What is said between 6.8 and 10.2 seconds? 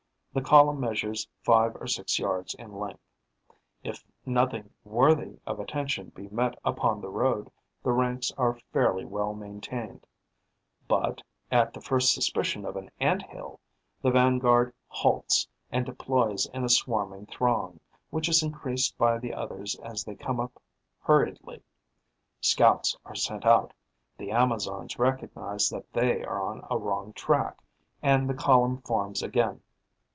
the road, the ranks are fairly well maintained;